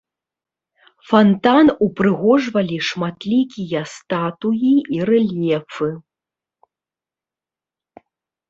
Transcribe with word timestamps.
Фантан 1.09 1.67
упрыгожвалі 1.87 2.77
шматлікія 2.89 3.81
статуі 3.97 4.73
і 4.97 5.05
рэльефы. 5.11 5.91